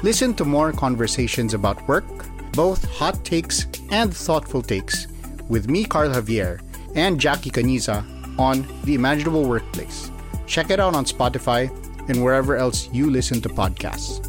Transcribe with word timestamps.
Listen 0.00 0.32
to 0.40 0.48
more 0.48 0.72
conversations 0.72 1.52
about 1.52 1.76
work, 1.84 2.08
both 2.56 2.88
hot 2.88 3.20
takes 3.20 3.68
and 3.92 4.08
thoughtful 4.08 4.64
takes, 4.64 5.04
with 5.52 5.68
me, 5.68 5.84
Carl 5.84 6.08
Javier, 6.08 6.64
and 6.96 7.20
Jackie 7.20 7.52
Caniza 7.52 8.00
on 8.40 8.64
The 8.88 8.96
Imaginable 8.96 9.44
Workplace. 9.44 10.10
Check 10.46 10.70
it 10.72 10.80
out 10.80 10.96
on 10.96 11.04
Spotify 11.04 11.68
and 12.08 12.24
wherever 12.24 12.56
else 12.56 12.88
you 12.96 13.12
listen 13.12 13.44
to 13.44 13.52
podcasts. 13.52 14.24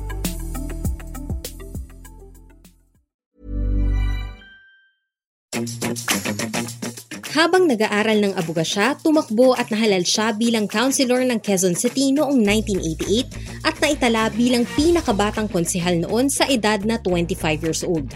Habang 7.32 7.72
nag-aaral 7.72 8.20
ng 8.28 8.34
abogasya, 8.36 9.00
tumakbo 9.00 9.56
at 9.56 9.72
nahalal 9.72 10.04
siya 10.04 10.36
bilang 10.36 10.68
councilor 10.68 11.24
ng 11.24 11.40
Quezon 11.40 11.80
City 11.80 12.12
noong 12.12 12.44
1988 12.44 13.41
at 13.82 13.98
naitala 13.98 14.30
bilang 14.38 14.62
pinakabatang 14.78 15.50
konsehal 15.50 15.98
noon 15.98 16.30
sa 16.30 16.46
edad 16.46 16.78
na 16.86 17.02
25 17.02 17.66
years 17.66 17.82
old. 17.82 18.14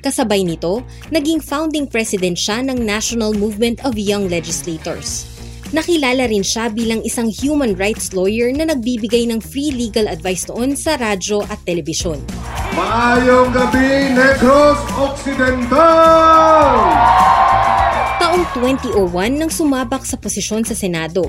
Kasabay 0.00 0.40
nito, 0.48 0.80
naging 1.12 1.44
founding 1.44 1.84
president 1.84 2.40
siya 2.40 2.64
ng 2.64 2.80
National 2.80 3.36
Movement 3.36 3.84
of 3.84 4.00
Young 4.00 4.32
Legislators. 4.32 5.28
Nakilala 5.76 6.24
rin 6.32 6.40
siya 6.40 6.72
bilang 6.72 7.04
isang 7.04 7.28
human 7.28 7.76
rights 7.76 8.16
lawyer 8.16 8.48
na 8.48 8.64
nagbibigay 8.64 9.28
ng 9.28 9.44
free 9.44 9.68
legal 9.68 10.08
advice 10.08 10.48
noon 10.48 10.72
sa 10.72 10.96
radyo 10.96 11.44
at 11.52 11.60
telebisyon. 11.68 12.24
Maayong 12.72 13.52
gabi, 13.52 14.16
Negros 14.16 14.80
Occidental! 14.96 16.72
Taong 18.16 18.44
2001 18.56 19.36
nang 19.36 19.52
sumabak 19.52 20.08
sa 20.08 20.16
posisyon 20.16 20.64
sa 20.64 20.72
Senado. 20.72 21.28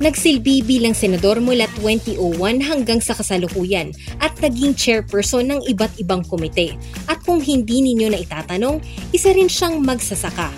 Nagsilbi 0.00 0.64
bilang 0.64 0.96
senador 0.96 1.44
mula 1.44 1.68
2001 1.76 2.16
hanggang 2.64 3.04
sa 3.04 3.12
kasalukuyan 3.12 3.92
at 4.16 4.32
naging 4.40 4.72
chairperson 4.72 5.44
ng 5.44 5.60
iba't 5.68 5.92
ibang 6.00 6.24
komite. 6.24 6.72
At 7.04 7.20
kung 7.20 7.44
hindi 7.44 7.84
ninyo 7.84 8.08
na 8.08 8.16
itatanong, 8.16 8.80
isa 9.12 9.28
rin 9.36 9.52
siyang 9.52 9.84
magsasaka. 9.84 10.48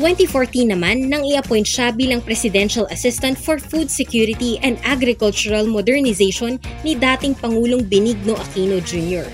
2014 0.00 0.72
naman 0.72 1.12
nang 1.12 1.20
i-appoint 1.20 1.68
siya 1.68 1.92
bilang 1.92 2.24
Presidential 2.24 2.88
Assistant 2.88 3.36
for 3.36 3.60
Food 3.60 3.92
Security 3.92 4.56
and 4.64 4.80
Agricultural 4.88 5.68
Modernization 5.68 6.56
ni 6.80 6.96
dating 6.96 7.36
Pangulong 7.36 7.84
Benigno 7.84 8.40
Aquino 8.40 8.80
Jr. 8.80 9.28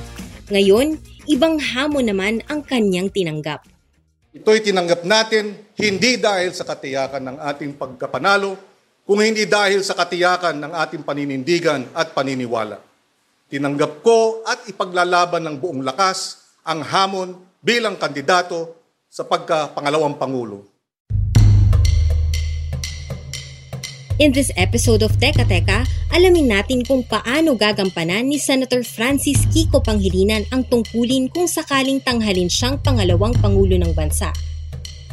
Ngayon, 0.50 0.98
ibang 1.30 1.62
hamon 1.62 2.10
naman 2.10 2.42
ang 2.50 2.66
kanyang 2.66 3.06
tinanggap. 3.06 3.62
Ito'y 4.34 4.66
tinanggap 4.66 5.06
natin 5.06 5.54
hindi 5.78 6.18
dahil 6.18 6.50
sa 6.50 6.66
katiyakan 6.66 7.22
ng 7.22 7.36
ating 7.54 7.78
pagkapanalo, 7.78 8.58
kung 9.08 9.24
hindi 9.24 9.48
dahil 9.48 9.80
sa 9.80 9.96
katiyakan 9.96 10.60
ng 10.60 10.72
ating 10.84 11.00
paninindigan 11.00 11.88
at 11.96 12.12
paniniwala. 12.12 12.76
Tinanggap 13.48 14.04
ko 14.04 14.44
at 14.44 14.68
ipaglalaban 14.68 15.48
ng 15.48 15.56
buong 15.56 15.80
lakas 15.80 16.44
ang 16.60 16.84
hamon 16.84 17.32
bilang 17.64 17.96
kandidato 17.96 18.76
sa 19.08 19.24
pagka-pangalawang 19.24 20.20
Pangulo. 20.20 20.68
In 24.20 24.36
this 24.36 24.52
episode 24.60 25.00
of 25.00 25.16
Teka 25.16 25.48
Teka, 25.48 25.88
alamin 26.12 26.52
natin 26.52 26.84
kung 26.84 27.00
paano 27.00 27.56
gagampanan 27.56 28.28
ni 28.28 28.36
Senator 28.36 28.84
Francis 28.84 29.48
Kiko 29.48 29.80
Panghilinan 29.80 30.44
ang 30.52 30.68
tungkulin 30.68 31.32
kung 31.32 31.48
sakaling 31.48 32.04
tanghalin 32.04 32.52
siyang 32.52 32.76
pangalawang 32.84 33.32
Pangulo 33.40 33.80
ng 33.80 33.96
bansa. 33.96 34.36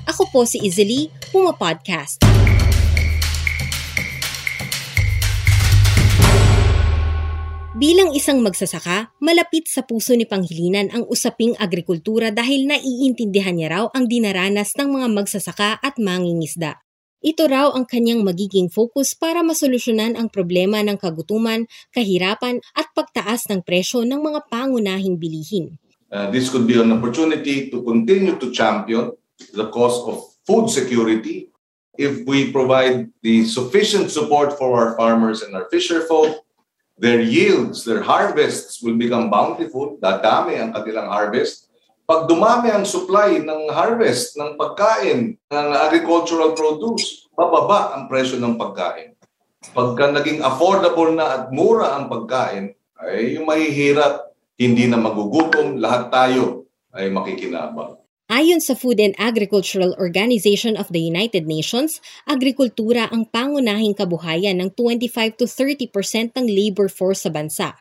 Ako 0.04 0.28
po 0.36 0.44
si 0.44 0.60
Izzy 0.60 1.08
Puma 1.32 1.56
Podcast. 1.56 2.20
Bilang 7.76 8.16
isang 8.16 8.40
magsasaka, 8.40 9.12
malapit 9.20 9.68
sa 9.68 9.84
puso 9.84 10.16
ni 10.16 10.24
Panghilinan 10.24 10.96
ang 10.96 11.04
usaping 11.12 11.60
agrikultura 11.60 12.32
dahil 12.32 12.72
naiintindihan 12.72 13.52
niya 13.52 13.68
raw 13.68 13.84
ang 13.92 14.08
dinaranas 14.08 14.80
ng 14.80 14.96
mga 14.96 15.08
magsasaka 15.12 15.84
at 15.84 16.00
mangingisda. 16.00 16.80
Ito 17.20 17.52
raw 17.52 17.76
ang 17.76 17.84
kanyang 17.84 18.24
magiging 18.24 18.72
focus 18.72 19.12
para 19.12 19.44
masolusyonan 19.44 20.16
ang 20.16 20.32
problema 20.32 20.80
ng 20.88 20.96
kagutuman, 20.96 21.68
kahirapan 21.92 22.64
at 22.80 22.88
pagtaas 22.96 23.52
ng 23.52 23.60
presyo 23.68 24.08
ng 24.08 24.24
mga 24.24 24.48
pangunahing 24.48 25.20
bilihin. 25.20 25.76
Uh, 26.08 26.32
this 26.32 26.48
could 26.48 26.64
be 26.64 26.80
an 26.80 26.96
opportunity 26.96 27.68
to 27.68 27.84
continue 27.84 28.40
to 28.40 28.56
champion 28.56 29.12
the 29.52 29.68
cause 29.68 30.00
of 30.08 30.24
food 30.48 30.72
security 30.72 31.52
if 32.00 32.24
we 32.24 32.56
provide 32.56 33.12
the 33.20 33.44
sufficient 33.44 34.08
support 34.16 34.56
for 34.56 34.72
our 34.80 34.96
farmers 34.96 35.44
and 35.44 35.52
our 35.60 35.68
fisher 35.68 36.08
folk. 36.08 36.45
Their 36.96 37.20
yields, 37.20 37.84
their 37.84 38.08
harvests 38.08 38.80
will 38.80 38.96
become 38.96 39.28
bountiful, 39.28 40.00
dadami 40.00 40.56
ang 40.56 40.72
kanilang 40.72 41.12
harvest, 41.12 41.68
pag 42.06 42.30
dumami 42.30 42.70
ang 42.70 42.86
supply 42.86 43.42
ng 43.42 43.74
harvest, 43.74 44.38
ng 44.38 44.56
pagkain, 44.62 45.36
ng 45.50 45.70
agricultural 45.74 46.54
produce, 46.54 47.26
bababa 47.34 47.98
ang 47.98 48.06
presyo 48.06 48.38
ng 48.38 48.62
pagkain. 48.62 49.18
Pagka 49.74 50.14
naging 50.14 50.46
affordable 50.46 51.10
na 51.12 51.26
at 51.34 51.44
mura 51.50 51.98
ang 51.98 52.06
pagkain, 52.06 52.78
ay 53.02 53.36
yung 53.36 53.50
mahihirap, 53.50 54.32
hindi 54.56 54.86
na 54.86 55.02
magugutom, 55.02 55.82
lahat 55.82 56.14
tayo 56.14 56.70
ay 56.94 57.10
makikinabang. 57.10 58.00
Ayon 58.26 58.58
sa 58.58 58.74
Food 58.74 58.98
and 58.98 59.14
Agricultural 59.22 59.94
Organization 60.02 60.74
of 60.82 60.90
the 60.90 60.98
United 60.98 61.46
Nations, 61.46 62.02
agrikultura 62.26 63.06
ang 63.14 63.30
pangunahing 63.30 63.94
kabuhayan 63.94 64.58
ng 64.58 64.74
25 64.74 65.38
to 65.38 65.46
30% 65.46 66.34
ng 66.34 66.46
labor 66.50 66.90
force 66.90 67.22
sa 67.22 67.30
bansa. 67.30 67.78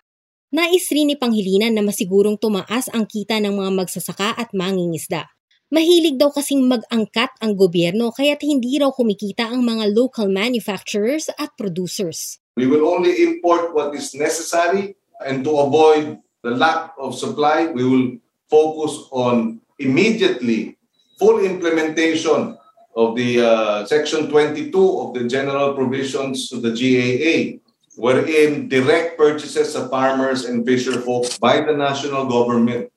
Nais 0.52 0.84
rin 0.92 1.08
ni 1.08 1.16
Panghilinan 1.16 1.72
na 1.72 1.80
masigurong 1.80 2.36
tumaas 2.36 2.92
ang 2.92 3.08
kita 3.08 3.40
ng 3.40 3.56
mga 3.56 3.70
magsasaka 3.72 4.36
at 4.36 4.52
mangingisda. 4.52 5.32
Mahilig 5.72 6.20
daw 6.20 6.28
kasing 6.28 6.68
mag-angkat 6.68 7.32
ang 7.40 7.56
gobyerno 7.56 8.12
kaya't 8.12 8.44
hindi 8.44 8.76
raw 8.76 8.92
kumikita 8.92 9.48
ang 9.48 9.64
mga 9.64 9.96
local 9.96 10.28
manufacturers 10.28 11.32
at 11.40 11.56
producers. 11.56 12.36
We 12.60 12.68
will 12.68 12.84
only 12.84 13.16
import 13.24 13.72
what 13.72 13.96
is 13.96 14.12
necessary 14.12 14.92
and 15.24 15.40
to 15.40 15.56
avoid 15.56 16.20
the 16.44 16.52
lack 16.52 16.92
of 17.00 17.16
supply, 17.16 17.72
we 17.72 17.80
will 17.80 18.20
focus 18.52 19.08
on 19.08 19.63
immediately 19.78 20.78
full 21.18 21.44
implementation 21.44 22.56
of 22.96 23.16
the 23.16 23.40
uh, 23.40 23.86
Section 23.86 24.30
22 24.30 24.70
of 24.74 25.14
the 25.14 25.24
General 25.24 25.74
Provisions 25.74 26.48
to 26.50 26.60
the 26.60 26.70
GAA 26.70 27.58
wherein 27.96 28.68
direct 28.68 29.16
purchases 29.16 29.74
of 29.74 29.90
farmers 29.90 30.44
and 30.44 30.66
fisher 30.66 31.00
folk 31.00 31.26
by 31.38 31.60
the 31.60 31.72
national 31.72 32.26
government 32.26 32.90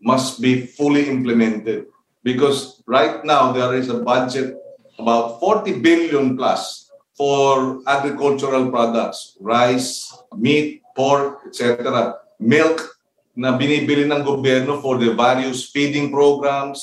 must 0.00 0.40
be 0.40 0.66
fully 0.66 1.08
implemented. 1.08 1.86
Because 2.22 2.82
right 2.86 3.24
now 3.24 3.52
there 3.52 3.74
is 3.74 3.88
a 3.88 4.00
budget 4.00 4.56
about 4.98 5.40
40 5.40 5.80
billion 5.80 6.36
plus 6.36 6.90
for 7.16 7.80
agricultural 7.86 8.70
products, 8.70 9.36
rice, 9.40 10.12
meat, 10.36 10.82
pork, 10.96 11.40
etc., 11.46 12.16
milk 12.38 12.93
na 13.34 13.58
binibili 13.58 14.06
ng 14.06 14.22
gobyerno 14.22 14.78
for 14.78 14.98
the 14.98 15.10
various 15.14 15.70
feeding 15.70 16.10
programs, 16.10 16.82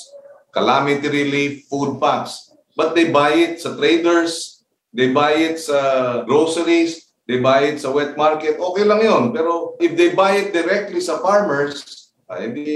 calamity 0.51 1.07
relief, 1.07 1.65
food 1.71 1.97
packs. 1.97 2.51
But 2.75 2.95
they 2.95 3.11
buy 3.11 3.35
it 3.35 3.63
sa 3.63 3.75
traders, 3.75 4.63
they 4.91 5.11
buy 5.15 5.35
it 5.39 5.59
sa 5.59 6.21
groceries, 6.27 7.11
they 7.27 7.39
buy 7.39 7.71
it 7.71 7.79
sa 7.79 7.91
wet 7.91 8.19
market, 8.19 8.59
okay 8.59 8.83
lang 8.83 8.99
yon. 9.03 9.23
Pero 9.31 9.79
if 9.79 9.95
they 9.95 10.11
buy 10.11 10.39
it 10.39 10.51
directly 10.51 10.99
sa 10.99 11.19
farmers, 11.23 12.11
ay 12.31 12.47
hindi 12.47 12.69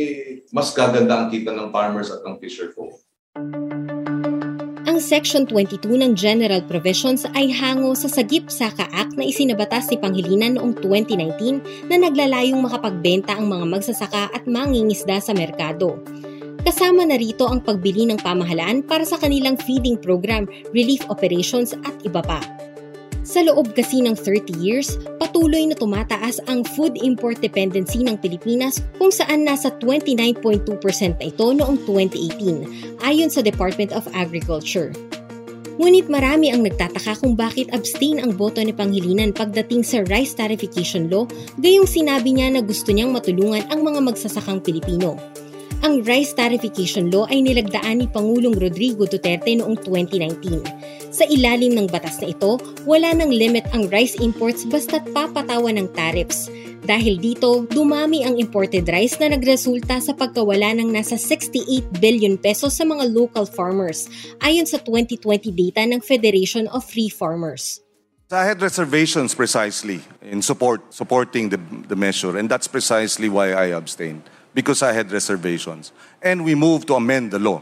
mas 0.51 0.75
gaganda 0.75 1.15
ang 1.15 1.27
kita 1.31 1.55
ng 1.55 1.71
farmers 1.71 2.11
at 2.11 2.23
ng 2.27 2.35
fisher 2.39 2.75
folk. 2.75 2.99
Section 5.05 5.45
22 5.45 6.01
ng 6.01 6.17
General 6.17 6.65
Provisions 6.65 7.29
ay 7.37 7.53
hango 7.53 7.93
sa 7.93 8.09
Sagip 8.09 8.49
Saka 8.49 8.89
Act 8.89 9.13
na 9.13 9.29
isinabatas 9.29 9.85
ni 9.93 10.01
Panghilinan 10.01 10.57
noong 10.57 10.81
2019 10.81 11.93
na 11.93 12.01
naglalayong 12.01 12.57
makapagbenta 12.57 13.37
ang 13.37 13.45
mga 13.45 13.69
magsasaka 13.69 14.33
at 14.33 14.49
mangingisda 14.49 15.21
sa 15.21 15.37
merkado. 15.37 16.01
Kasama 16.65 17.05
na 17.05 17.21
rito 17.21 17.45
ang 17.45 17.61
pagbili 17.61 18.09
ng 18.09 18.17
pamahalaan 18.17 18.81
para 18.81 19.05
sa 19.05 19.21
kanilang 19.21 19.61
feeding 19.61 19.93
program, 19.93 20.49
relief 20.73 21.05
operations 21.13 21.77
at 21.85 21.93
iba 22.01 22.25
pa. 22.25 22.41
Sa 23.25 23.41
loob 23.41 23.73
kasi 23.73 24.05
ng 24.05 24.13
30 24.13 24.61
years, 24.61 25.01
patuloy 25.17 25.65
na 25.65 25.73
tumataas 25.73 26.37
ang 26.45 26.61
food 26.77 26.93
import 27.01 27.41
dependency 27.41 28.05
ng 28.05 28.21
Pilipinas 28.21 28.85
kung 29.01 29.09
saan 29.09 29.41
nasa 29.41 29.73
29.2% 29.81 30.61
na 31.17 31.25
ito 31.25 31.47
noong 31.49 31.81
2018, 31.89 33.01
ayon 33.01 33.33
sa 33.33 33.41
Department 33.41 33.97
of 33.97 34.05
Agriculture. 34.13 34.93
Ngunit 35.81 36.07
marami 36.07 36.53
ang 36.53 36.63
nagtataka 36.63 37.19
kung 37.19 37.33
bakit 37.33 37.73
abstain 37.73 38.21
ang 38.21 38.37
boto 38.37 38.63
ni 38.63 38.71
Pangilinan 38.71 39.33
pagdating 39.33 39.81
sa 39.81 40.05
rice 40.05 40.37
tarification 40.37 41.09
law, 41.09 41.25
gayong 41.59 41.89
sinabi 41.89 42.31
niya 42.31 42.53
na 42.53 42.61
gusto 42.61 42.93
niyang 42.93 43.11
matulungan 43.11 43.65
ang 43.73 43.81
mga 43.81 44.05
magsasakang 44.05 44.61
Pilipino. 44.61 45.17
Ang 45.85 46.01
rice 46.01 46.33
tarification 46.33 47.13
law 47.13 47.29
ay 47.29 47.45
nilagdaan 47.45 48.01
ni 48.01 48.09
Pangulong 48.09 48.57
Rodrigo 48.57 49.05
Duterte 49.05 49.53
noong 49.53 49.77
2019. 49.85 51.13
Sa 51.13 51.29
ilalim 51.29 51.77
ng 51.77 51.85
batas 51.93 52.17
na 52.17 52.33
ito, 52.33 52.57
wala 52.89 53.13
nang 53.13 53.29
limit 53.29 53.69
ang 53.69 53.85
rice 53.93 54.17
imports 54.17 54.65
basta't 54.65 55.05
papatawan 55.13 55.77
ng 55.77 55.85
tariffs. 55.93 56.49
Dahil 56.81 57.21
dito, 57.21 57.69
dumami 57.69 58.25
ang 58.25 58.41
imported 58.41 58.89
rice 58.89 59.21
na 59.21 59.37
nagresulta 59.37 60.01
sa 60.01 60.17
pagkawala 60.17 60.73
ng 60.73 60.89
nasa 60.89 61.21
68 61.21 62.01
billion 62.01 62.33
pesos 62.33 62.73
sa 62.73 62.81
mga 62.81 63.05
local 63.13 63.45
farmers, 63.45 64.09
ayon 64.41 64.65
sa 64.65 64.81
2020 64.81 65.53
data 65.53 65.85
ng 65.85 66.01
Federation 66.01 66.65
of 66.73 66.81
Free 66.81 67.13
Farmers. 67.13 67.77
I 68.33 68.49
had 68.49 68.57
reservations 68.57 69.37
precisely 69.37 70.01
in 70.25 70.41
support 70.41 70.81
supporting 70.89 71.53
the, 71.53 71.61
the 71.85 71.93
measure, 71.93 72.41
and 72.41 72.49
that's 72.49 72.65
precisely 72.65 73.29
why 73.29 73.53
I 73.53 73.69
abstained 73.69 74.25
because 74.55 74.81
I 74.81 74.93
had 74.93 75.11
reservations. 75.11 75.91
And 76.23 76.43
we 76.43 76.55
moved 76.55 76.87
to 76.87 76.95
amend 76.95 77.29
the 77.29 77.39
law. 77.39 77.61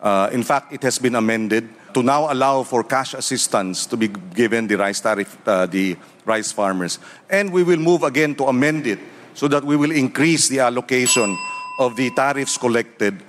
Uh, 0.00 0.30
in 0.32 0.42
fact, 0.42 0.72
it 0.72 0.82
has 0.82 0.98
been 0.98 1.14
amended 1.14 1.68
to 1.92 2.02
now 2.02 2.32
allow 2.32 2.62
for 2.62 2.82
cash 2.82 3.14
assistance 3.14 3.84
to 3.86 3.96
be 3.96 4.08
given 4.08 4.66
the 4.66 4.76
rice 4.76 5.00
tariff, 5.00 5.36
uh, 5.46 5.66
the 5.66 5.96
rice 6.24 6.50
farmers. 6.50 6.98
And 7.28 7.52
we 7.52 7.62
will 7.62 7.78
move 7.78 8.02
again 8.02 8.34
to 8.36 8.46
amend 8.46 8.86
it 8.86 8.98
so 9.34 9.46
that 9.48 9.62
we 9.62 9.76
will 9.76 9.92
increase 9.92 10.48
the 10.48 10.60
allocation 10.60 11.36
of 11.78 11.96
the 11.96 12.10
tariffs 12.10 12.56
collected 12.56 13.22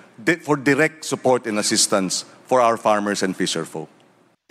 for 0.43 0.55
direct 0.55 1.03
support 1.03 1.45
and 1.45 1.59
assistance 1.59 2.25
for 2.45 2.61
our 2.61 2.77
farmers 2.77 3.23
and 3.23 3.35
fisher 3.35 3.65
folk. 3.65 3.89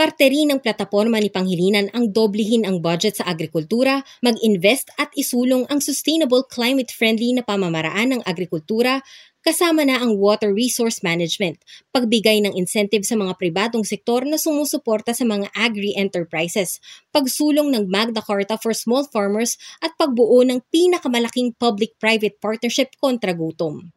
Parte 0.00 0.32
rin 0.32 0.48
ng 0.48 0.64
plataporma 0.64 1.20
ni 1.20 1.28
Panghilinan 1.28 1.92
ang 1.92 2.08
doblehin 2.08 2.64
ang 2.64 2.80
budget 2.80 3.20
sa 3.20 3.28
agrikultura, 3.28 4.00
mag-invest 4.24 4.88
at 4.96 5.12
isulong 5.12 5.68
ang 5.68 5.84
sustainable 5.84 6.40
climate-friendly 6.48 7.36
na 7.36 7.44
pamamaraan 7.44 8.16
ng 8.16 8.24
agrikultura, 8.24 9.04
kasama 9.44 9.84
na 9.84 10.00
ang 10.00 10.16
water 10.16 10.56
resource 10.56 11.04
management, 11.04 11.60
pagbigay 11.92 12.40
ng 12.40 12.56
incentive 12.56 13.04
sa 13.04 13.12
mga 13.12 13.36
pribadong 13.36 13.84
sektor 13.84 14.24
na 14.24 14.40
sumusuporta 14.40 15.12
sa 15.12 15.28
mga 15.28 15.52
agri-enterprises, 15.52 16.80
pagsulong 17.12 17.68
ng 17.68 17.84
Magna 17.84 18.24
Carta 18.24 18.56
for 18.56 18.72
Small 18.72 19.04
Farmers 19.04 19.60
at 19.84 19.92
pagbuo 20.00 20.40
ng 20.48 20.64
pinakamalaking 20.72 21.52
public-private 21.60 22.40
partnership 22.40 22.96
kontra 22.96 23.36
gutom. 23.36 23.92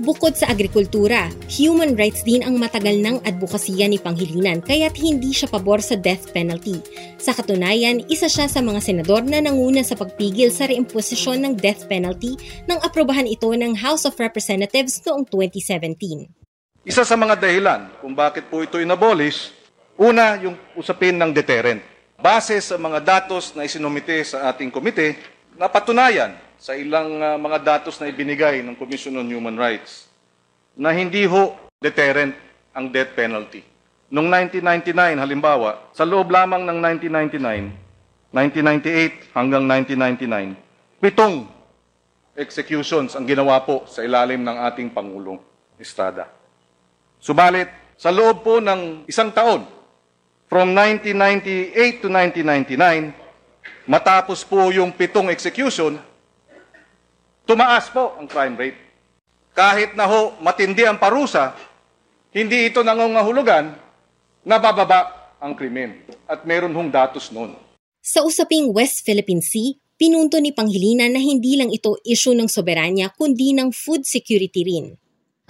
Bukod 0.00 0.32
sa 0.32 0.48
agrikultura, 0.48 1.28
human 1.52 1.92
rights 1.92 2.24
din 2.24 2.40
ang 2.40 2.56
matagal 2.56 3.04
ng 3.04 3.20
advokasya 3.20 3.84
ni 3.84 4.00
Panghilinan 4.00 4.64
kaya't 4.64 4.96
hindi 4.96 5.28
siya 5.28 5.52
pabor 5.52 5.84
sa 5.84 5.92
death 5.92 6.32
penalty. 6.32 6.80
Sa 7.20 7.36
katunayan, 7.36 8.08
isa 8.08 8.24
siya 8.24 8.48
sa 8.48 8.64
mga 8.64 8.80
senador 8.80 9.20
na 9.28 9.44
nanguna 9.44 9.84
sa 9.84 10.00
pagpigil 10.00 10.48
sa 10.48 10.72
reimposisyon 10.72 11.44
ng 11.44 11.52
death 11.52 11.84
penalty 11.84 12.32
nang 12.64 12.80
aprobahan 12.80 13.28
ito 13.28 13.52
ng 13.52 13.76
House 13.76 14.08
of 14.08 14.16
Representatives 14.16 15.04
noong 15.04 15.28
2017. 15.28 16.88
Isa 16.88 17.04
sa 17.04 17.16
mga 17.20 17.36
dahilan 17.36 17.92
kung 18.00 18.16
bakit 18.16 18.48
po 18.48 18.64
ito 18.64 18.80
inabolish, 18.80 19.52
una 20.00 20.40
yung 20.40 20.56
usapin 20.80 21.20
ng 21.20 21.28
deterrent. 21.28 21.84
Base 22.16 22.56
sa 22.64 22.80
mga 22.80 23.04
datos 23.04 23.52
na 23.52 23.68
isinumite 23.68 24.24
sa 24.24 24.48
ating 24.48 24.72
komite, 24.72 25.20
napatunayan 25.60 26.49
sa 26.60 26.76
ilang 26.76 27.16
uh, 27.16 27.40
mga 27.40 27.58
datos 27.64 27.96
na 27.96 28.12
ibinigay 28.12 28.60
ng 28.60 28.76
Commission 28.76 29.16
on 29.16 29.24
Human 29.24 29.56
Rights 29.56 30.12
na 30.76 30.92
hindi 30.92 31.24
ho 31.24 31.56
deterrent 31.80 32.36
ang 32.76 32.92
death 32.92 33.16
penalty. 33.16 33.64
Noong 34.12 34.28
1999, 34.60 35.24
halimbawa, 35.24 35.88
sa 35.96 36.04
loob 36.04 36.28
lamang 36.28 36.68
ng 36.68 36.78
1999, 37.08 38.36
1998 38.36 39.32
hanggang 39.32 39.64
1999, 39.64 41.00
pitong 41.00 41.48
executions 42.36 43.16
ang 43.16 43.24
ginawa 43.24 43.64
po 43.64 43.88
sa 43.88 44.04
ilalim 44.04 44.44
ng 44.44 44.56
ating 44.68 44.92
Pangulong 44.92 45.40
Estrada. 45.80 46.28
Subalit, 47.24 47.72
sa 47.96 48.12
loob 48.12 48.44
po 48.44 48.60
ng 48.60 49.08
isang 49.08 49.32
taon, 49.32 49.64
from 50.44 50.76
1998 50.76 52.04
to 52.04 52.08
1999, 52.12 53.16
matapos 53.88 54.44
po 54.44 54.68
yung 54.68 54.92
pitong 54.92 55.32
execution, 55.32 56.09
tumaas 57.44 57.88
po 57.92 58.16
ang 58.18 58.26
crime 58.26 58.56
rate. 58.56 58.80
Kahit 59.52 59.98
na 59.98 60.06
ho 60.06 60.38
matindi 60.40 60.86
ang 60.86 60.96
parusa, 60.96 61.52
hindi 62.30 62.70
ito 62.70 62.80
nangungahulugan 62.86 63.74
na 64.46 64.56
bababa 64.56 65.34
ang 65.42 65.56
krimen. 65.56 66.06
At 66.28 66.46
meron 66.46 66.72
hong 66.76 66.92
datos 66.92 67.32
noon. 67.34 67.56
Sa 68.00 68.24
usaping 68.24 68.72
West 68.72 69.04
Philippine 69.04 69.44
Sea, 69.44 69.76
pinunto 70.00 70.40
ni 70.40 70.56
Panghilinan 70.56 71.12
na 71.12 71.20
hindi 71.20 71.60
lang 71.60 71.68
ito 71.68 72.00
issue 72.06 72.32
ng 72.32 72.48
soberanya 72.48 73.12
kundi 73.12 73.52
ng 73.52 73.68
food 73.74 74.08
security 74.08 74.64
rin. 74.64 74.86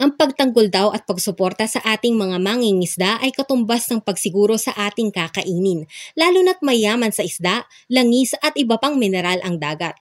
Ang 0.01 0.17
pagtanggol 0.17 0.73
daw 0.73 0.97
at 0.97 1.05
pagsuporta 1.05 1.69
sa 1.69 1.85
ating 1.85 2.17
mga 2.17 2.41
mangingisda 2.41 3.21
ay 3.21 3.37
katumbas 3.37 3.85
ng 3.93 4.01
pagsiguro 4.01 4.57
sa 4.57 4.73
ating 4.73 5.13
kakainin, 5.13 5.85
lalo 6.17 6.41
na't 6.41 6.65
mayaman 6.65 7.13
sa 7.13 7.21
isda, 7.21 7.69
langis 7.93 8.33
at 8.41 8.57
iba 8.57 8.81
pang 8.81 8.97
mineral 8.97 9.39
ang 9.45 9.61
dagat. 9.61 10.01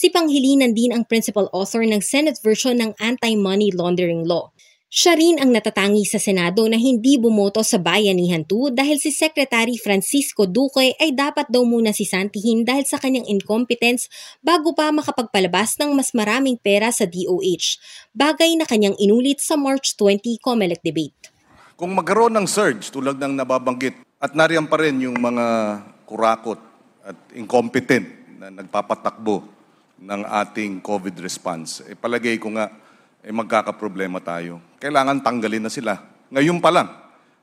Si 0.00 0.08
Panghilinan 0.08 0.72
din 0.72 0.96
ang 0.96 1.04
principal 1.04 1.52
author 1.52 1.84
ng 1.84 2.00
Senate 2.00 2.40
version 2.40 2.72
ng 2.72 2.96
Anti-Money 2.96 3.76
Laundering 3.76 4.24
Law. 4.24 4.48
Siya 4.88 5.12
rin 5.12 5.36
ang 5.36 5.52
natatangi 5.52 6.08
sa 6.08 6.16
Senado 6.16 6.64
na 6.72 6.80
hindi 6.80 7.20
bumoto 7.20 7.60
sa 7.60 7.76
Bayanihan 7.76 8.40
2 8.48 8.72
dahil 8.72 8.96
si 8.96 9.12
Secretary 9.12 9.76
Francisco 9.76 10.48
Duque 10.48 10.96
ay 10.96 11.12
dapat 11.12 11.52
daw 11.52 11.68
muna 11.68 11.92
sisantihin 11.92 12.64
dahil 12.64 12.88
sa 12.88 12.96
kanyang 12.96 13.28
incompetence 13.28 14.08
bago 14.40 14.72
pa 14.72 14.88
makapagpalabas 14.88 15.76
ng 15.76 15.92
mas 15.92 16.16
maraming 16.16 16.56
pera 16.56 16.88
sa 16.88 17.04
DOH, 17.04 17.76
bagay 18.16 18.56
na 18.56 18.64
kanyang 18.64 18.96
inulit 18.96 19.44
sa 19.44 19.60
March 19.60 20.00
20 20.00 20.40
COMELEC 20.40 20.80
debate. 20.80 21.28
Kung 21.76 21.92
magkaroon 21.92 22.40
ng 22.40 22.48
surge 22.48 22.88
tulad 22.88 23.20
ng 23.20 23.36
nababanggit 23.36 24.00
at 24.16 24.32
nariyan 24.32 24.64
pa 24.64 24.80
rin 24.80 24.96
yung 25.04 25.20
mga 25.20 25.76
kurakot 26.08 26.56
at 27.04 27.36
incompetent 27.36 28.08
na 28.40 28.48
nagpapatakbo 28.48 29.59
ng 30.00 30.22
ating 30.24 30.80
COVID 30.80 31.20
response. 31.20 31.84
Eh, 31.84 31.94
palagay 31.94 32.40
ko 32.40 32.56
nga, 32.56 32.72
eh, 33.20 33.32
magkakaproblema 33.32 34.18
tayo. 34.24 34.58
Kailangan 34.80 35.20
tanggalin 35.20 35.68
na 35.68 35.72
sila. 35.72 36.00
Ngayon 36.32 36.58
pa 36.58 36.72
lang. 36.72 36.88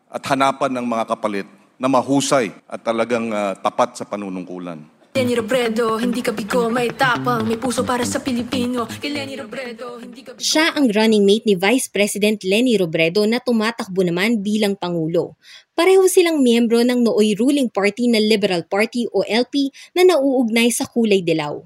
At 0.10 0.26
hanapan 0.34 0.74
ng 0.74 0.86
mga 0.88 1.04
kapalit 1.06 1.48
na 1.78 1.86
mahusay 1.86 2.50
at 2.66 2.82
talagang 2.82 3.30
uh, 3.30 3.54
tapat 3.62 3.94
sa 3.94 4.04
panunungkulan. 4.10 4.82
Lenny 5.18 5.34
Robredo, 5.34 5.98
hindi 5.98 6.22
ka 6.22 6.30
bigo, 6.30 6.70
may 6.70 6.94
tapang, 6.94 7.42
may 7.42 7.58
puso 7.58 7.82
para 7.82 8.06
sa 8.06 8.22
Pilipino. 8.22 8.86
Lenny 9.02 9.34
Robredo, 9.34 9.98
hindi 9.98 10.22
ka 10.22 10.38
bigo. 10.38 10.42
Siya 10.42 10.78
ang 10.78 10.94
running 10.94 11.26
mate 11.26 11.46
ni 11.50 11.58
Vice 11.58 11.90
President 11.90 12.38
Lenny 12.46 12.78
Robredo 12.78 13.26
na 13.26 13.42
tumatakbo 13.42 14.06
naman 14.06 14.46
bilang 14.46 14.78
Pangulo. 14.78 15.34
Pareho 15.74 16.06
silang 16.06 16.46
miyembro 16.46 16.86
ng 16.86 17.02
nooy 17.02 17.34
ruling 17.34 17.70
party 17.70 18.14
na 18.14 18.22
Liberal 18.22 18.70
Party 18.70 19.10
o 19.10 19.26
LP 19.26 19.74
na 19.98 20.06
nauugnay 20.06 20.70
sa 20.70 20.86
kulay 20.86 21.26
dilaw. 21.26 21.66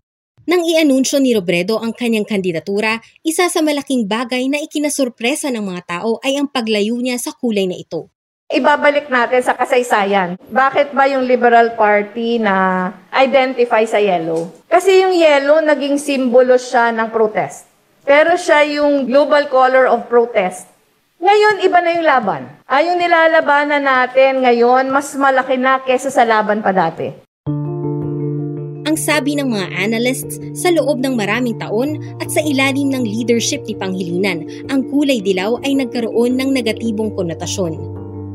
Nang 0.49 0.65
i-anunsyo 0.65 1.21
ni 1.21 1.37
Robredo 1.37 1.77
ang 1.77 1.93
kanyang 1.93 2.25
kandidatura, 2.25 2.97
isa 3.21 3.45
sa 3.45 3.61
malaking 3.61 4.09
bagay 4.09 4.49
na 4.49 4.57
ikinasurpresa 4.57 5.53
ng 5.53 5.61
mga 5.61 5.81
tao 5.85 6.17
ay 6.25 6.33
ang 6.41 6.49
paglayo 6.49 6.97
niya 6.97 7.21
sa 7.21 7.29
kulay 7.29 7.69
na 7.69 7.77
ito. 7.77 8.09
Ibabalik 8.51 9.07
natin 9.07 9.39
sa 9.45 9.53
kasaysayan. 9.53 10.41
Bakit 10.49 10.97
ba 10.97 11.07
yung 11.07 11.29
Liberal 11.29 11.77
Party 11.77 12.41
na 12.41 12.89
identify 13.13 13.85
sa 13.85 14.01
yellow? 14.01 14.49
Kasi 14.65 15.05
yung 15.05 15.13
yellow 15.13 15.61
naging 15.61 16.01
simbolo 16.01 16.57
siya 16.57 16.89
ng 16.89 17.13
protest. 17.13 17.69
Pero 18.01 18.33
siya 18.33 18.65
yung 18.65 19.05
global 19.05 19.45
color 19.47 19.87
of 19.87 20.09
protest. 20.09 20.67
Ngayon, 21.21 21.61
iba 21.61 21.79
na 21.85 21.91
yung 21.95 22.07
laban. 22.09 22.43
Ay, 22.65 22.89
nilalabanan 22.97 23.85
natin 23.85 24.41
ngayon, 24.41 24.89
mas 24.89 25.13
malaki 25.13 25.53
na 25.53 25.85
kesa 25.85 26.09
sa 26.09 26.25
laban 26.25 26.65
pa 26.65 26.73
dati. 26.73 27.30
Ang 28.91 28.99
sabi 28.99 29.39
ng 29.39 29.47
mga 29.47 29.71
analysts, 29.87 30.35
sa 30.51 30.67
loob 30.67 30.99
ng 30.99 31.15
maraming 31.15 31.55
taon 31.55 31.95
at 32.19 32.27
sa 32.27 32.43
ilalim 32.43 32.91
ng 32.91 33.07
leadership 33.07 33.63
ni 33.63 33.71
Panghilinan, 33.71 34.43
ang 34.67 34.83
kulay 34.91 35.23
dilaw 35.23 35.55
ay 35.63 35.79
nagkaroon 35.79 36.35
ng 36.35 36.51
negatibong 36.51 37.15
konotasyon. 37.15 37.79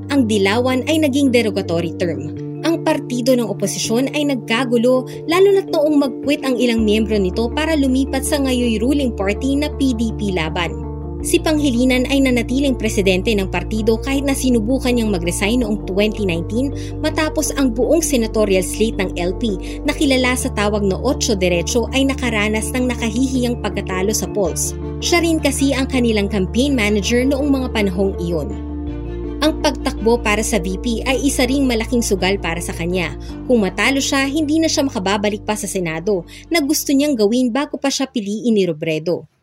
Ang 0.08 0.24
dilawan 0.24 0.80
ay 0.88 1.04
naging 1.04 1.28
derogatory 1.28 1.92
term. 2.00 2.32
Ang 2.64 2.88
partido 2.88 3.36
ng 3.36 3.44
oposisyon 3.44 4.08
ay 4.16 4.32
nagkagulo 4.32 5.04
lalo 5.28 5.48
na't 5.52 5.68
noong 5.68 6.00
mag-quit 6.00 6.40
ang 6.40 6.56
ilang 6.56 6.88
miyembro 6.88 7.20
nito 7.20 7.52
para 7.52 7.76
lumipat 7.76 8.24
sa 8.24 8.40
ngayoy 8.40 8.80
ruling 8.80 9.12
party 9.12 9.60
na 9.60 9.68
PDP 9.76 10.32
Laban. 10.32 10.85
Si 11.26 11.42
Panghilinan 11.42 12.06
ay 12.06 12.22
nanatiling 12.22 12.78
presidente 12.78 13.34
ng 13.34 13.50
partido 13.50 13.98
kahit 13.98 14.22
na 14.22 14.30
sinubukan 14.30 14.94
niyang 14.94 15.10
mag-resign 15.10 15.66
noong 15.66 15.82
2019 15.82 17.02
matapos 17.02 17.50
ang 17.58 17.74
buong 17.74 17.98
senatorial 17.98 18.62
slate 18.62 18.94
ng 19.02 19.10
LP 19.18 19.58
na 19.82 19.90
kilala 19.90 20.38
sa 20.38 20.54
tawag 20.54 20.86
na 20.86 20.94
Ocho 20.94 21.34
Derecho 21.34 21.90
ay 21.90 22.06
nakaranas 22.06 22.70
ng 22.70 22.86
nakahihiyang 22.86 23.58
pagkatalo 23.58 24.14
sa 24.14 24.30
polls. 24.30 24.78
Siya 25.02 25.18
rin 25.18 25.42
kasi 25.42 25.74
ang 25.74 25.90
kanilang 25.90 26.30
campaign 26.30 26.78
manager 26.78 27.26
noong 27.26 27.50
mga 27.50 27.74
panahong 27.74 28.14
iyon. 28.22 28.54
Ang 29.42 29.66
pagtakbo 29.66 30.22
para 30.22 30.46
sa 30.46 30.62
VP 30.62 31.10
ay 31.10 31.26
isa 31.26 31.42
ring 31.42 31.66
malaking 31.66 32.06
sugal 32.06 32.38
para 32.38 32.62
sa 32.62 32.70
kanya. 32.70 33.18
Kung 33.50 33.66
matalo 33.66 33.98
siya, 33.98 34.30
hindi 34.30 34.62
na 34.62 34.70
siya 34.70 34.86
makababalik 34.86 35.42
pa 35.42 35.58
sa 35.58 35.66
Senado 35.66 36.22
na 36.54 36.62
gusto 36.62 36.94
niyang 36.94 37.18
gawin 37.18 37.50
bago 37.50 37.82
pa 37.82 37.90
siya 37.90 38.06
piliin 38.06 38.54
ni 38.54 38.62
Robredo. 38.62 39.35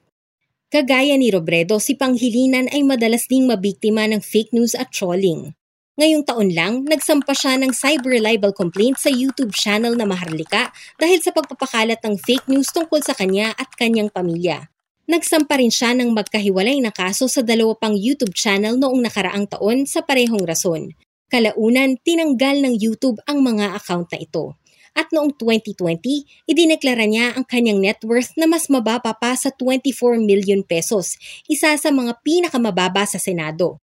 Kagaya 0.74 1.14
ni 1.22 1.30
Robredo, 1.30 1.78
si 1.78 1.94
Panghilinan 1.94 2.66
ay 2.74 2.82
madalas 2.82 3.30
ding 3.30 3.46
mabiktima 3.46 4.10
ng 4.10 4.18
fake 4.18 4.58
news 4.58 4.74
at 4.74 4.90
trolling. 4.90 5.54
Ngayong 6.02 6.26
taon 6.26 6.50
lang, 6.50 6.82
nagsampa 6.90 7.38
siya 7.38 7.62
ng 7.62 7.70
cyber 7.70 8.18
libel 8.18 8.50
complaint 8.58 8.98
sa 8.98 9.14
YouTube 9.14 9.54
channel 9.54 9.94
na 9.94 10.10
Maharlika 10.10 10.74
dahil 10.98 11.22
sa 11.22 11.30
pagpapakalat 11.30 12.02
ng 12.02 12.18
fake 12.18 12.50
news 12.50 12.74
tungkol 12.74 13.06
sa 13.06 13.14
kanya 13.14 13.54
at 13.54 13.70
kanyang 13.78 14.10
pamilya. 14.10 14.66
Nagsampa 15.06 15.62
rin 15.62 15.70
siya 15.70 15.94
ng 15.94 16.10
magkahiwalay 16.10 16.82
na 16.82 16.90
kaso 16.90 17.30
sa 17.30 17.46
dalawa 17.46 17.78
pang 17.78 17.94
YouTube 17.94 18.34
channel 18.34 18.74
noong 18.74 19.06
nakaraang 19.06 19.46
taon 19.46 19.86
sa 19.86 20.02
parehong 20.02 20.42
rason. 20.42 20.90
Kalaunan, 21.30 22.02
tinanggal 22.02 22.66
ng 22.66 22.82
YouTube 22.82 23.22
ang 23.30 23.46
mga 23.46 23.78
account 23.78 24.10
na 24.10 24.26
ito 24.26 24.58
at 24.94 25.10
noong 25.10 25.34
2020, 25.38 26.50
idineklara 26.50 27.06
niya 27.10 27.34
ang 27.34 27.46
kanyang 27.46 27.82
net 27.82 28.00
worth 28.06 28.34
na 28.38 28.46
mas 28.46 28.70
mababa 28.70 29.14
pa 29.14 29.34
sa 29.34 29.50
24 29.50 30.22
million 30.22 30.62
pesos, 30.62 31.18
isa 31.50 31.74
sa 31.74 31.90
mga 31.90 32.18
pinakamababa 32.22 33.06
sa 33.06 33.18
Senado. 33.18 33.82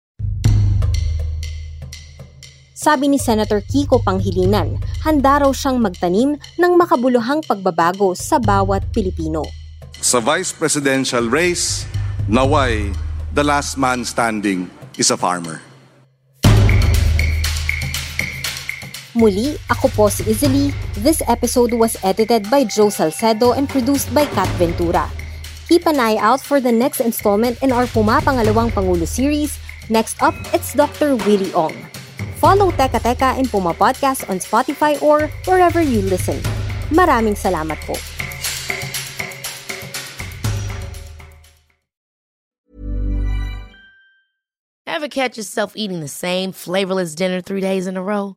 Sabi 2.76 3.08
ni 3.08 3.16
Senator 3.16 3.64
Kiko 3.64 4.04
Panghilinan, 4.04 4.76
handa 5.00 5.40
raw 5.40 5.50
siyang 5.50 5.80
magtanim 5.80 6.36
ng 6.36 6.72
makabuluhang 6.76 7.40
pagbabago 7.40 8.12
sa 8.12 8.36
bawat 8.36 8.84
Pilipino. 8.92 9.48
Sa 10.04 10.20
vice 10.20 10.52
presidential 10.52 11.24
race, 11.24 11.88
naway, 12.28 12.92
the 13.32 13.40
last 13.40 13.80
man 13.80 14.04
standing 14.04 14.68
is 15.00 15.08
a 15.08 15.16
farmer. 15.16 15.65
Muli, 19.16 19.56
ako 19.72 19.88
po 19.96 20.04
si 20.12 20.28
Izzy 20.28 20.76
This 21.00 21.24
episode 21.24 21.72
was 21.72 21.96
edited 22.04 22.52
by 22.52 22.68
Joe 22.68 22.92
Salcedo 22.92 23.56
and 23.56 23.64
produced 23.64 24.12
by 24.12 24.28
Kat 24.36 24.48
Ventura. 24.60 25.08
Keep 25.72 25.88
an 25.88 25.96
eye 25.96 26.20
out 26.20 26.44
for 26.44 26.60
the 26.60 26.70
next 26.70 27.00
installment 27.00 27.56
in 27.64 27.72
our 27.72 27.88
Pumapangalawang 27.88 28.76
Pangulo 28.76 29.08
series. 29.08 29.56
Next 29.88 30.20
up, 30.20 30.36
it's 30.52 30.76
Dr. 30.76 31.16
Willie 31.24 31.50
Ong. 31.56 31.72
Follow 32.36 32.68
Teka 32.76 33.00
Teka 33.00 33.40
and 33.40 33.48
Puma 33.48 33.72
Podcast 33.72 34.28
on 34.28 34.36
Spotify 34.36 35.00
or 35.00 35.32
wherever 35.48 35.80
you 35.80 36.04
listen. 36.04 36.36
Maraming 36.92 37.40
salamat 37.40 37.80
po. 37.88 37.96
Ever 44.84 45.08
catch 45.08 45.40
yourself 45.40 45.72
eating 45.72 46.04
the 46.04 46.12
same 46.12 46.52
flavorless 46.52 47.16
dinner 47.16 47.40
three 47.40 47.64
days 47.64 47.88
in 47.88 47.96
a 47.96 48.04
row? 48.04 48.36